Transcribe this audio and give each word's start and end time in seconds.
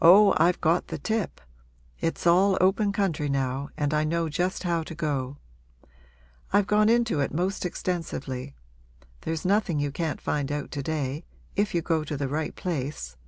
Oh, 0.00 0.32
I've 0.38 0.58
got 0.62 0.86
the 0.88 0.96
tip! 0.96 1.38
It's 2.00 2.26
all 2.26 2.56
open 2.62 2.92
country 2.92 3.28
now 3.28 3.68
and 3.76 3.92
I 3.92 4.04
know 4.04 4.30
just 4.30 4.62
how 4.62 4.82
to 4.84 4.94
go. 4.94 5.36
I've 6.50 6.66
gone 6.66 6.88
into 6.88 7.20
it 7.20 7.34
most 7.34 7.66
extensively; 7.66 8.54
there's 9.20 9.44
nothing 9.44 9.78
you 9.78 9.92
can't 9.92 10.18
find 10.18 10.50
out 10.50 10.70
to 10.70 10.82
day 10.82 11.26
if 11.56 11.74
you 11.74 11.82
go 11.82 12.04
to 12.04 12.16
the 12.16 12.26
right 12.26 12.56
place. 12.56 13.18